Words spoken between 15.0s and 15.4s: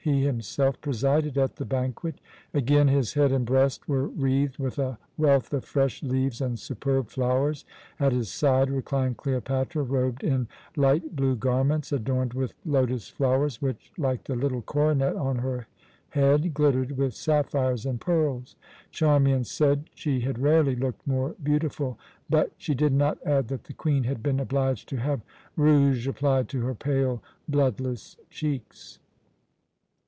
on